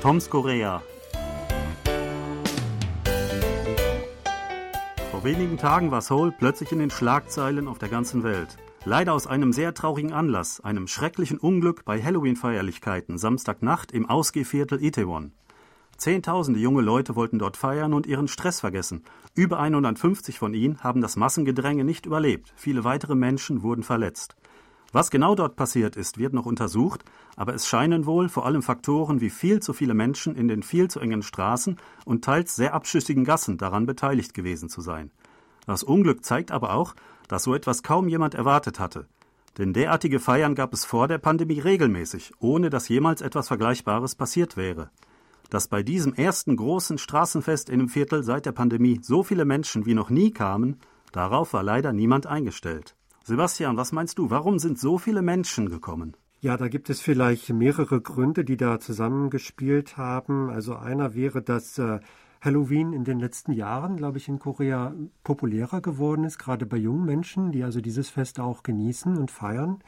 Toms 0.00 0.30
Korea. 0.30 0.82
Vor 5.10 5.24
wenigen 5.24 5.58
Tagen 5.58 5.90
war 5.90 6.00
Seoul 6.00 6.32
plötzlich 6.32 6.72
in 6.72 6.78
den 6.78 6.88
Schlagzeilen 6.88 7.68
auf 7.68 7.78
der 7.78 7.90
ganzen 7.90 8.22
Welt. 8.22 8.56
Leider 8.86 9.12
aus 9.12 9.26
einem 9.26 9.52
sehr 9.52 9.74
traurigen 9.74 10.14
Anlass, 10.14 10.60
einem 10.60 10.86
schrecklichen 10.86 11.36
Unglück 11.36 11.84
bei 11.84 12.02
Halloween-Feierlichkeiten 12.02 13.18
Samstagnacht 13.18 13.92
im 13.92 14.08
Ausgehviertel 14.08 14.82
Itaewon. 14.82 15.32
Zehntausende 15.98 16.60
junge 16.60 16.80
Leute 16.80 17.14
wollten 17.14 17.38
dort 17.38 17.58
feiern 17.58 17.92
und 17.92 18.06
ihren 18.06 18.26
Stress 18.26 18.60
vergessen. 18.60 19.04
Über 19.34 19.60
150 19.60 20.38
von 20.38 20.54
ihnen 20.54 20.82
haben 20.82 21.02
das 21.02 21.16
Massengedränge 21.16 21.84
nicht 21.84 22.06
überlebt. 22.06 22.54
Viele 22.56 22.84
weitere 22.84 23.14
Menschen 23.14 23.62
wurden 23.62 23.82
verletzt. 23.82 24.34
Was 24.92 25.10
genau 25.10 25.36
dort 25.36 25.54
passiert 25.54 25.94
ist, 25.94 26.18
wird 26.18 26.32
noch 26.32 26.46
untersucht, 26.46 27.04
aber 27.36 27.54
es 27.54 27.68
scheinen 27.68 28.06
wohl 28.06 28.28
vor 28.28 28.44
allem 28.44 28.62
Faktoren 28.62 29.20
wie 29.20 29.30
viel 29.30 29.60
zu 29.60 29.72
viele 29.72 29.94
Menschen 29.94 30.34
in 30.34 30.48
den 30.48 30.64
viel 30.64 30.88
zu 30.88 30.98
engen 30.98 31.22
Straßen 31.22 31.76
und 32.04 32.24
teils 32.24 32.56
sehr 32.56 32.74
abschüssigen 32.74 33.24
Gassen 33.24 33.56
daran 33.56 33.86
beteiligt 33.86 34.34
gewesen 34.34 34.68
zu 34.68 34.80
sein. 34.80 35.12
Das 35.66 35.84
Unglück 35.84 36.24
zeigt 36.24 36.50
aber 36.50 36.74
auch, 36.74 36.94
dass 37.28 37.44
so 37.44 37.54
etwas 37.54 37.84
kaum 37.84 38.08
jemand 38.08 38.34
erwartet 38.34 38.80
hatte. 38.80 39.06
Denn 39.58 39.72
derartige 39.72 40.18
Feiern 40.18 40.56
gab 40.56 40.72
es 40.72 40.84
vor 40.84 41.06
der 41.06 41.18
Pandemie 41.18 41.60
regelmäßig, 41.60 42.32
ohne 42.40 42.70
dass 42.70 42.88
jemals 42.88 43.20
etwas 43.20 43.46
Vergleichbares 43.46 44.16
passiert 44.16 44.56
wäre. 44.56 44.90
Dass 45.50 45.68
bei 45.68 45.84
diesem 45.84 46.14
ersten 46.14 46.56
großen 46.56 46.98
Straßenfest 46.98 47.70
in 47.70 47.78
dem 47.78 47.88
Viertel 47.88 48.24
seit 48.24 48.46
der 48.46 48.52
Pandemie 48.52 49.00
so 49.02 49.22
viele 49.22 49.44
Menschen 49.44 49.86
wie 49.86 49.94
noch 49.94 50.10
nie 50.10 50.32
kamen, 50.32 50.80
darauf 51.12 51.52
war 51.52 51.62
leider 51.62 51.92
niemand 51.92 52.26
eingestellt. 52.26 52.96
Sebastian, 53.24 53.76
was 53.76 53.92
meinst 53.92 54.18
du, 54.18 54.30
warum 54.30 54.58
sind 54.58 54.78
so 54.78 54.98
viele 54.98 55.22
Menschen 55.22 55.68
gekommen? 55.68 56.16
Ja, 56.40 56.56
da 56.56 56.68
gibt 56.68 56.88
es 56.88 57.00
vielleicht 57.00 57.50
mehrere 57.50 58.00
Gründe, 58.00 58.44
die 58.44 58.56
da 58.56 58.80
zusammengespielt 58.80 59.98
haben. 59.98 60.48
Also 60.48 60.74
einer 60.74 61.14
wäre, 61.14 61.42
dass 61.42 61.76
äh, 61.78 62.00
Halloween 62.40 62.94
in 62.94 63.04
den 63.04 63.20
letzten 63.20 63.52
Jahren, 63.52 63.98
glaube 63.98 64.16
ich, 64.16 64.28
in 64.28 64.38
Korea 64.38 64.94
populärer 65.22 65.82
geworden 65.82 66.24
ist, 66.24 66.38
gerade 66.38 66.64
bei 66.64 66.78
jungen 66.78 67.04
Menschen, 67.04 67.52
die 67.52 67.62
also 67.62 67.82
dieses 67.82 68.08
Fest 68.08 68.40
auch 68.40 68.62
genießen 68.62 69.18
und 69.18 69.30
feiern. 69.30 69.80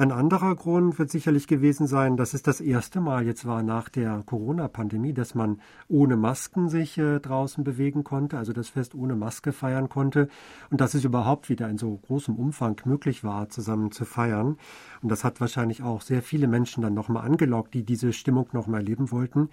Ein 0.00 0.12
anderer 0.12 0.56
Grund 0.56 0.98
wird 0.98 1.10
sicherlich 1.10 1.46
gewesen 1.46 1.86
sein, 1.86 2.16
dass 2.16 2.32
es 2.32 2.42
das 2.42 2.62
erste 2.62 3.02
Mal 3.02 3.26
jetzt 3.26 3.44
war 3.44 3.62
nach 3.62 3.90
der 3.90 4.22
Corona-Pandemie, 4.24 5.12
dass 5.12 5.34
man 5.34 5.60
ohne 5.88 6.16
Masken 6.16 6.70
sich 6.70 6.96
äh, 6.96 7.20
draußen 7.20 7.64
bewegen 7.64 8.02
konnte, 8.02 8.38
also 8.38 8.54
das 8.54 8.70
Fest 8.70 8.94
ohne 8.94 9.14
Maske 9.14 9.52
feiern 9.52 9.90
konnte 9.90 10.30
und 10.70 10.80
dass 10.80 10.94
es 10.94 11.04
überhaupt 11.04 11.50
wieder 11.50 11.68
in 11.68 11.76
so 11.76 11.98
großem 11.98 12.34
Umfang 12.34 12.80
möglich 12.86 13.24
war, 13.24 13.50
zusammen 13.50 13.92
zu 13.92 14.06
feiern. 14.06 14.56
Und 15.02 15.10
das 15.10 15.22
hat 15.22 15.38
wahrscheinlich 15.38 15.82
auch 15.82 16.00
sehr 16.00 16.22
viele 16.22 16.48
Menschen 16.48 16.82
dann 16.82 16.94
nochmal 16.94 17.26
angelockt, 17.26 17.74
die 17.74 17.82
diese 17.84 18.14
Stimmung 18.14 18.48
nochmal 18.52 18.80
erleben 18.80 19.10
wollten. 19.10 19.50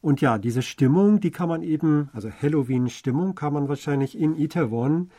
Und 0.00 0.20
ja, 0.20 0.38
diese 0.38 0.62
Stimmung, 0.62 1.18
die 1.18 1.32
kann 1.32 1.48
man 1.48 1.64
eben, 1.64 2.08
also 2.12 2.30
Halloween-Stimmung 2.30 3.34
kann 3.34 3.52
man 3.52 3.68
wahrscheinlich 3.68 4.16
in 4.16 4.36
Itaewon 4.36 5.10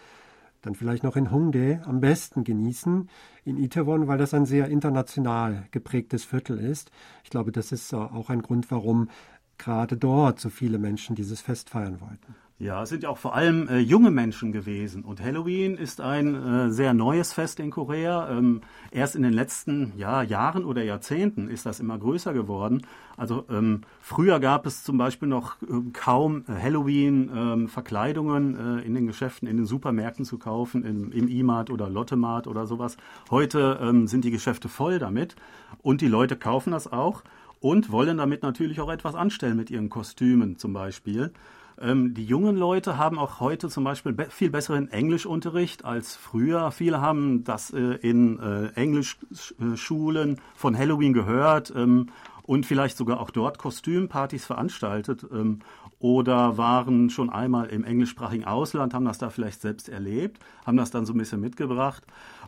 dann 0.63 0.75
vielleicht 0.75 1.03
noch 1.03 1.15
in 1.15 1.29
Hongdae 1.29 1.81
am 1.85 1.99
besten 1.99 2.43
genießen. 2.43 3.09
In 3.45 3.57
Itaewon, 3.57 4.07
weil 4.07 4.17
das 4.17 4.33
ein 4.33 4.45
sehr 4.45 4.69
international 4.69 5.67
geprägtes 5.71 6.23
Viertel 6.23 6.57
ist. 6.57 6.89
Ich 7.23 7.29
glaube, 7.29 7.51
das 7.51 7.71
ist 7.71 7.93
auch 7.93 8.29
ein 8.29 8.41
Grund, 8.41 8.71
warum 8.71 9.09
gerade 9.57 9.97
dort 9.97 10.39
so 10.39 10.49
viele 10.49 10.79
Menschen 10.79 11.15
dieses 11.15 11.41
Fest 11.41 11.69
feiern 11.69 12.01
wollten. 12.01 12.35
Ja, 12.63 12.83
es 12.83 12.89
sind 12.89 13.03
ja 13.03 13.09
auch 13.09 13.17
vor 13.17 13.35
allem 13.35 13.67
äh, 13.67 13.79
junge 13.79 14.09
Menschen 14.09 14.53
gewesen. 14.53 15.03
Und 15.03 15.21
Halloween 15.21 15.75
ist 15.75 15.99
ein 15.99 16.33
äh, 16.33 16.71
sehr 16.71 16.93
neues 16.93 17.33
Fest 17.33 17.59
in 17.59 17.71
Korea. 17.71 18.29
Ähm, 18.29 18.61
erst 18.89 19.17
in 19.17 19.23
den 19.23 19.33
letzten 19.33 19.91
ja, 19.97 20.23
Jahren 20.23 20.63
oder 20.63 20.81
Jahrzehnten 20.81 21.49
ist 21.49 21.65
das 21.65 21.81
immer 21.81 21.97
größer 21.97 22.31
geworden. 22.31 22.87
Also 23.17 23.43
ähm, 23.49 23.81
früher 23.99 24.39
gab 24.39 24.65
es 24.65 24.81
zum 24.81 24.97
Beispiel 24.97 25.27
noch 25.27 25.61
äh, 25.61 25.65
kaum 25.91 26.45
Halloween-Verkleidungen 26.47 28.57
ähm, 28.57 28.77
äh, 28.77 28.81
in 28.83 28.95
den 28.95 29.07
Geschäften, 29.07 29.45
in 29.45 29.57
den 29.57 29.65
Supermärkten 29.65 30.23
zu 30.23 30.37
kaufen, 30.37 30.85
im, 30.85 31.11
im 31.11 31.27
E-Mart 31.27 31.69
oder 31.69 31.89
Lottemart 31.89 32.47
oder 32.47 32.65
sowas. 32.65 32.95
Heute 33.29 33.77
ähm, 33.81 34.07
sind 34.07 34.23
die 34.23 34.31
Geschäfte 34.31 34.69
voll 34.69 34.99
damit 34.99 35.35
und 35.81 35.99
die 35.99 36.07
Leute 36.07 36.37
kaufen 36.37 36.71
das 36.71 36.89
auch 36.89 37.23
und 37.59 37.91
wollen 37.91 38.19
damit 38.19 38.41
natürlich 38.41 38.79
auch 38.79 38.89
etwas 38.89 39.15
anstellen 39.15 39.57
mit 39.57 39.69
ihren 39.69 39.89
Kostümen 39.89 40.57
zum 40.57 40.71
Beispiel. 40.71 41.33
Ähm, 41.81 42.13
die 42.13 42.25
jungen 42.25 42.55
Leute 42.55 42.97
haben 42.97 43.17
auch 43.17 43.39
heute 43.39 43.69
zum 43.69 43.83
Beispiel 43.83 44.13
be 44.13 44.27
viel 44.29 44.49
besseren 44.49 44.91
Englischunterricht 44.91 45.85
als 45.85 46.15
früher. 46.15 46.71
Viele 46.71 47.01
haben 47.01 47.43
das 47.43 47.71
äh, 47.71 47.79
in 47.79 48.39
äh, 48.39 48.67
Englischschulen 48.75 50.39
von 50.55 50.77
Halloween 50.77 51.13
gehört 51.13 51.73
ähm, 51.75 52.07
und 52.43 52.65
vielleicht 52.65 52.97
sogar 52.97 53.19
auch 53.19 53.31
dort 53.31 53.57
Kostümpartys 53.57 54.45
veranstaltet 54.45 55.25
ähm, 55.31 55.59
oder 55.99 56.57
waren 56.57 57.09
schon 57.09 57.29
einmal 57.29 57.67
im 57.67 57.85
englischsprachigen 57.85 58.45
Ausland, 58.45 58.93
haben 58.93 59.05
das 59.05 59.17
da 59.17 59.29
vielleicht 59.29 59.61
selbst 59.61 59.87
erlebt, 59.87 60.39
haben 60.65 60.77
das 60.77 60.91
dann 60.91 61.05
so 61.05 61.13
ein 61.13 61.17
bisschen 61.17 61.39
mitgebracht. 61.39 62.03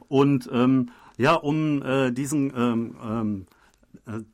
Und 0.09 0.49
ähm, 0.51 0.89
ja, 1.17 1.33
um 1.35 1.81
äh, 1.81 2.11
diesen 2.11 2.51
ähm, 2.55 2.95
ähm, 3.01 3.45
äh, 3.49 3.54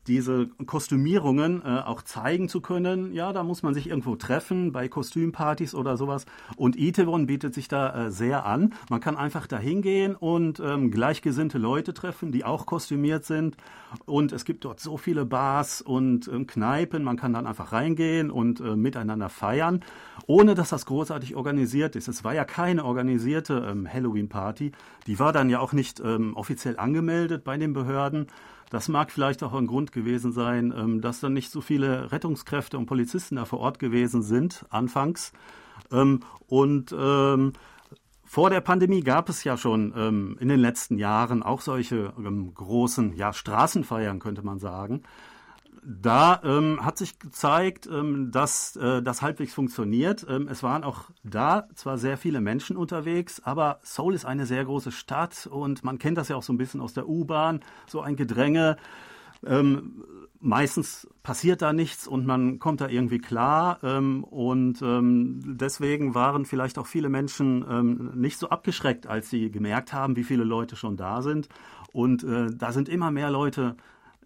diese 0.07 0.47
Kostümierungen 0.65 1.61
äh, 1.63 1.79
auch 1.79 2.01
zeigen 2.01 2.49
zu 2.49 2.61
können. 2.61 3.13
Ja, 3.13 3.33
da 3.33 3.43
muss 3.43 3.63
man 3.63 3.73
sich 3.73 3.87
irgendwo 3.87 4.15
treffen 4.15 4.71
bei 4.71 4.87
Kostümpartys 4.87 5.75
oder 5.75 5.97
sowas. 5.97 6.25
Und 6.55 6.75
Itewon 6.77 7.27
bietet 7.27 7.53
sich 7.53 7.67
da 7.67 8.07
äh, 8.07 8.11
sehr 8.11 8.45
an. 8.45 8.73
Man 8.89 8.99
kann 8.99 9.17
einfach 9.17 9.47
da 9.47 9.57
hingehen 9.57 10.15
und 10.15 10.59
ähm, 10.59 10.91
gleichgesinnte 10.91 11.57
Leute 11.57 11.93
treffen, 11.93 12.31
die 12.31 12.45
auch 12.45 12.65
kostümiert 12.65 13.25
sind. 13.25 13.57
Und 14.05 14.31
es 14.31 14.45
gibt 14.45 14.65
dort 14.65 14.79
so 14.79 14.97
viele 14.97 15.25
Bars 15.25 15.81
und 15.81 16.27
ähm, 16.27 16.47
Kneipen. 16.47 17.03
Man 17.03 17.17
kann 17.17 17.33
dann 17.33 17.47
einfach 17.47 17.71
reingehen 17.71 18.31
und 18.31 18.59
äh, 18.59 18.75
miteinander 18.75 19.29
feiern, 19.29 19.81
ohne 20.27 20.55
dass 20.55 20.69
das 20.69 20.85
großartig 20.85 21.35
organisiert 21.35 21.95
ist. 21.95 22.07
Es 22.07 22.23
war 22.23 22.33
ja 22.33 22.45
keine 22.45 22.85
organisierte 22.85 23.67
ähm, 23.69 23.91
Halloween-Party. 23.91 24.71
Die 25.07 25.19
war 25.19 25.33
dann 25.33 25.49
ja 25.49 25.59
auch 25.59 25.73
nicht 25.73 25.99
ähm, 25.99 26.35
offiziell 26.35 26.77
angemeldet 26.77 27.43
bei 27.43 27.57
den 27.57 27.73
Behörden. 27.73 28.27
Das 28.71 28.87
mag 28.87 29.11
vielleicht 29.11 29.43
auch 29.43 29.53
ein 29.53 29.67
Grund 29.67 29.91
gewesen 29.91 30.31
sein, 30.31 30.73
ähm, 30.75 31.01
dass 31.01 31.19
dann 31.19 31.33
nicht 31.33 31.51
so 31.51 31.61
viele 31.61 32.11
Rettungskräfte 32.11 32.79
und 32.79 32.87
Polizisten 32.87 33.35
da 33.35 33.45
vor 33.45 33.59
Ort 33.59 33.77
gewesen 33.77 34.23
sind, 34.23 34.65
anfangs. 34.71 35.33
Ähm, 35.91 36.21
und 36.47 36.95
ähm, 36.97 37.53
vor 38.23 38.49
der 38.49 38.61
Pandemie 38.61 39.01
gab 39.01 39.27
es 39.27 39.43
ja 39.43 39.57
schon 39.57 39.91
in 40.39 40.47
den 40.47 40.59
letzten 40.61 40.97
Jahren 40.97 41.43
auch 41.43 41.59
solche 41.59 42.13
großen 42.55 43.13
ja, 43.17 43.33
Straßenfeiern, 43.33 44.19
könnte 44.19 44.41
man 44.41 44.57
sagen 44.57 45.03
da 45.83 46.39
ähm, 46.43 46.85
hat 46.85 46.97
sich 46.97 47.17
gezeigt, 47.17 47.87
ähm, 47.91 48.31
dass 48.31 48.75
äh, 48.75 49.01
das 49.01 49.21
halbwegs 49.21 49.53
funktioniert. 49.53 50.25
Ähm, 50.29 50.47
es 50.47 50.61
waren 50.61 50.83
auch 50.83 51.09
da 51.23 51.67
zwar 51.73 51.97
sehr 51.97 52.17
viele 52.17 52.39
Menschen 52.39 52.77
unterwegs, 52.77 53.41
aber 53.43 53.79
Seoul 53.81 54.13
ist 54.13 54.25
eine 54.25 54.45
sehr 54.45 54.63
große 54.63 54.91
Stadt 54.91 55.47
und 55.47 55.83
man 55.83 55.97
kennt 55.97 56.17
das 56.17 56.29
ja 56.29 56.35
auch 56.35 56.43
so 56.43 56.53
ein 56.53 56.57
bisschen 56.57 56.81
aus 56.81 56.93
der 56.93 57.07
U-Bahn, 57.07 57.61
so 57.87 58.01
ein 58.01 58.15
Gedränge. 58.15 58.77
Ähm, 59.43 60.03
meistens 60.39 61.07
passiert 61.23 61.63
da 61.63 61.73
nichts 61.73 62.07
und 62.07 62.27
man 62.27 62.59
kommt 62.59 62.81
da 62.81 62.87
irgendwie 62.87 63.19
klar. 63.19 63.79
Ähm, 63.81 64.23
und 64.23 64.83
ähm, 64.83 65.41
deswegen 65.43 66.13
waren 66.13 66.45
vielleicht 66.45 66.77
auch 66.77 66.87
viele 66.87 67.09
Menschen 67.09 68.19
nicht 68.19 68.37
so 68.37 68.49
abgeschreckt, 68.49 69.07
als 69.07 69.31
sie 69.31 69.49
gemerkt 69.49 69.93
haben, 69.93 70.15
wie 70.15 70.23
viele 70.23 70.43
Leute 70.43 70.75
schon 70.75 70.95
da 70.95 71.23
sind. 71.23 71.49
Und 71.91 72.23
äh, 72.23 72.47
da 72.55 72.71
sind 72.71 72.87
immer 72.87 73.09
mehr 73.09 73.31
Leute 73.31 73.75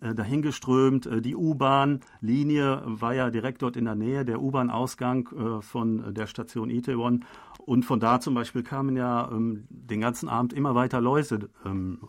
dahingeströmt. 0.01 1.05
Äh, 1.05 1.21
die 1.21 1.35
U-Bahn-Linie 1.35 2.81
war 2.85 3.13
ja 3.13 3.29
direkt 3.29 3.61
dort 3.61 3.77
in 3.77 3.85
der 3.85 3.95
Nähe, 3.95 4.25
der 4.25 4.41
U-Bahn-Ausgang 4.41 5.29
äh, 5.31 5.61
von 5.61 6.13
der 6.13 6.27
Station 6.27 6.69
Itaewon. 6.69 7.25
Und 7.59 7.83
von 7.83 7.99
da 7.99 8.19
zum 8.19 8.35
Beispiel 8.35 8.63
kamen 8.63 8.95
ja 8.95 9.29
ähm, 9.31 9.65
den 9.69 10.01
ganzen 10.01 10.29
Abend 10.29 10.53
immer 10.53 10.75
weiter 10.75 11.01
Leute, 11.01 11.49
ähm, 11.65 11.99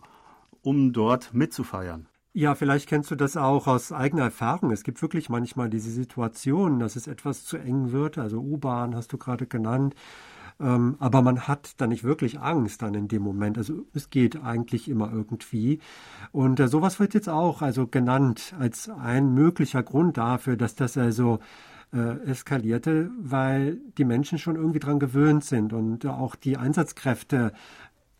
um 0.61 0.93
dort 0.93 1.33
mitzufeiern. 1.33 2.07
Ja, 2.33 2.53
vielleicht 2.53 2.87
kennst 2.87 3.09
du 3.09 3.15
das 3.15 3.35
auch 3.35 3.65
aus 3.65 3.91
eigener 3.91 4.23
Erfahrung. 4.23 4.69
Es 4.69 4.83
gibt 4.83 5.01
wirklich 5.01 5.27
manchmal 5.29 5.71
diese 5.71 5.89
Situation, 5.89 6.77
dass 6.79 6.95
es 6.95 7.07
etwas 7.07 7.43
zu 7.43 7.57
eng 7.57 7.91
wird. 7.91 8.19
Also 8.19 8.39
U-Bahn 8.39 8.95
hast 8.95 9.11
du 9.11 9.17
gerade 9.17 9.47
genannt. 9.47 9.95
Ähm, 10.59 10.95
aber 10.99 11.21
man 11.21 11.47
hat 11.47 11.73
da 11.77 11.87
nicht 11.87 12.03
wirklich 12.03 12.39
Angst 12.39 12.81
dann 12.81 12.95
in 12.95 13.07
dem 13.07 13.21
Moment. 13.21 13.57
Also 13.57 13.85
es 13.93 14.09
geht 14.09 14.43
eigentlich 14.43 14.89
immer 14.89 15.11
irgendwie. 15.11 15.79
Und 16.31 16.59
äh, 16.59 16.67
sowas 16.67 16.99
wird 16.99 17.13
jetzt 17.13 17.29
auch 17.29 17.61
also 17.61 17.87
genannt 17.87 18.55
als 18.59 18.89
ein 18.89 19.33
möglicher 19.33 19.83
Grund 19.83 20.17
dafür, 20.17 20.57
dass 20.57 20.75
das 20.75 20.97
also 20.97 21.39
äh, 21.93 22.19
eskalierte, 22.29 23.11
weil 23.19 23.77
die 23.97 24.05
Menschen 24.05 24.39
schon 24.39 24.55
irgendwie 24.55 24.79
dran 24.79 24.99
gewöhnt 24.99 25.43
sind 25.43 25.73
und 25.73 26.05
auch 26.05 26.35
die 26.35 26.57
Einsatzkräfte 26.57 27.53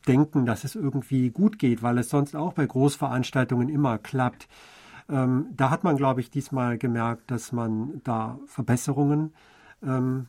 denken, 0.08 0.46
dass 0.46 0.64
es 0.64 0.76
irgendwie 0.76 1.32
gut 1.32 1.60
geht, 1.60 1.84
weil 1.84 1.98
es 1.98 2.10
sonst 2.10 2.36
auch 2.36 2.54
bei 2.54 2.66
Großveranstaltungen 2.66 3.68
immer 3.68 3.98
klappt. 3.98 4.48
Ähm, 5.10 5.48
da 5.56 5.70
hat 5.70 5.84
man, 5.84 5.98
glaube 5.98 6.22
ich, 6.22 6.30
diesmal 6.30 6.78
gemerkt, 6.78 7.32
dass 7.32 7.52
man 7.52 8.02
da 8.04 8.40
Verbesserungen 8.46 9.34
ähm, 9.84 10.28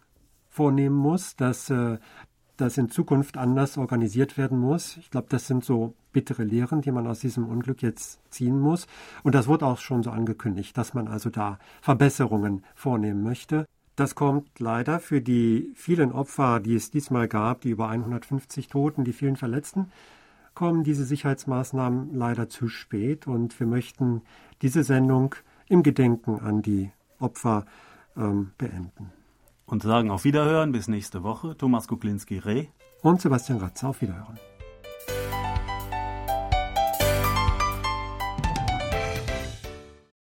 vornehmen 0.58 0.96
muss, 0.96 1.37
dass 1.37 1.70
äh, 1.70 1.99
das 2.56 2.78
in 2.78 2.90
Zukunft 2.90 3.37
anders 3.37 3.78
organisiert 3.78 4.37
werden 4.37 4.58
muss. 4.58 4.96
Ich 4.96 5.08
glaube, 5.08 5.28
das 5.31 5.46
sind 5.46 5.64
so 5.64 5.94
bittere 6.12 6.43
Lehren, 6.43 6.81
die 6.81 6.90
man 6.90 7.06
aus 7.06 7.20
diesem 7.20 7.46
Unglück 7.46 7.81
jetzt 7.81 8.19
ziehen 8.32 8.58
muss. 8.58 8.88
Und 9.22 9.37
das 9.37 9.46
wurde 9.46 9.66
auch 9.66 9.78
schon 9.78 10.02
so 10.02 10.10
angekündigt, 10.10 10.76
dass 10.76 10.94
man 10.94 11.06
also 11.06 11.31
da 11.31 11.60
Verbesserungen 11.81 12.64
vornehmen 12.75 13.22
möchte. 13.22 13.66
Das 13.94 14.16
kommt 14.16 14.58
leider 14.58 14.99
für 14.99 15.20
die 15.20 15.70
vielen 15.76 16.10
Opfer, 16.10 16.58
die 16.58 16.75
es 16.75 16.90
diesmal 16.90 17.28
gab, 17.28 17.61
die 17.61 17.70
über 17.70 17.88
150 17.88 18.66
Toten, 18.66 19.04
die 19.04 19.12
vielen 19.12 19.37
Verletzten, 19.37 19.93
kommen 20.54 20.82
diese 20.82 21.04
Sicherheitsmaßnahmen 21.04 22.12
leider 22.14 22.49
zu 22.49 22.66
spät. 22.66 23.28
Und 23.28 23.61
wir 23.61 23.69
möchten 23.69 24.22
diese 24.61 24.82
Sendung 24.82 25.37
im 25.69 25.84
Gedenken 25.84 26.40
an 26.40 26.62
die 26.62 26.90
Opfer 27.20 27.64
ähm, 28.16 28.50
beenden. 28.58 29.18
Und 29.69 29.82
sagen 29.82 30.11
auf 30.11 30.25
Wiederhören 30.25 30.73
bis 30.73 30.88
nächste 30.88 31.23
Woche. 31.23 31.55
Thomas 31.55 31.88
Kuklinski-Reh 31.88 32.69
und 33.03 33.20
Sebastian 33.20 33.59
Ratzer 33.59 33.91
auf 33.91 34.00
Wiederhören. 34.00 34.38